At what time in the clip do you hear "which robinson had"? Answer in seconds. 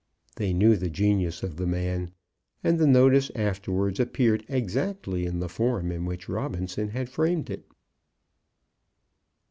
6.05-7.07